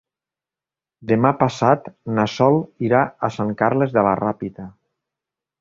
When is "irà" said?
2.89-3.05